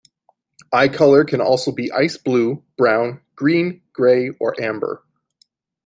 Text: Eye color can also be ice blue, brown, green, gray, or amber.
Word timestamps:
Eye 0.73 0.87
color 0.87 1.23
can 1.25 1.41
also 1.41 1.71
be 1.71 1.91
ice 1.91 2.17
blue, 2.17 2.63
brown, 2.75 3.21
green, 3.35 3.83
gray, 3.93 4.29
or 4.39 4.59
amber. 4.59 5.03